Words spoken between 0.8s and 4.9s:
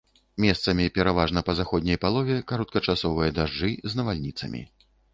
пераважна па заходняй палове кароткачасовыя дажджы з навальніцамі.